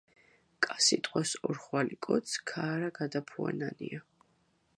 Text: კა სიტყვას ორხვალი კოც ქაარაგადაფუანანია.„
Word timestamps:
კა 0.67 0.77
სიტყვას 0.85 1.33
ორხვალი 1.49 1.99
კოც 2.07 2.35
ქაარაგადაფუანანია.„ 2.53 4.07